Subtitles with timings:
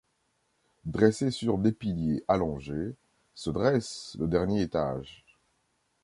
[0.85, 2.95] Dressé sur des piliers allongés,
[3.35, 5.23] se dresse le dernier étage.